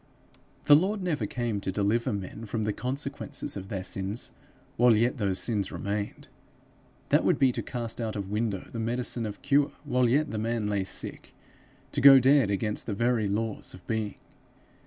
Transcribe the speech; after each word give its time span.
The 0.65 0.75
Lord 0.75 1.03
never 1.03 1.27
came 1.27 1.61
to 1.61 1.71
deliver 1.71 2.11
men 2.11 2.47
from 2.47 2.63
the 2.63 2.73
consequences 2.73 3.55
of 3.55 3.67
their 3.67 3.83
sins 3.83 4.31
while 4.75 4.95
yet 4.95 5.17
those 5.19 5.37
sins 5.37 5.71
remained: 5.71 6.27
that 7.09 7.23
would 7.23 7.37
be 7.37 7.51
to 7.51 7.61
cast 7.61 8.01
out 8.01 8.15
of 8.15 8.31
window 8.31 8.67
the 8.71 8.79
medicine 8.79 9.27
of 9.27 9.43
cure 9.43 9.71
while 9.83 10.09
yet 10.09 10.31
the 10.31 10.39
man 10.39 10.65
lay 10.65 10.85
sick; 10.85 11.35
to 11.91 12.01
go 12.01 12.17
dead 12.19 12.49
against 12.49 12.87
the 12.87 12.95
very 12.95 13.27
laws 13.27 13.75
of 13.75 13.85
being. 13.85 14.15